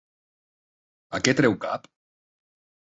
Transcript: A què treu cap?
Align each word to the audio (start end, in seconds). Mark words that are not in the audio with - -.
A 1.19 1.21
què 1.27 1.37
treu 1.41 1.59
cap? 1.69 1.89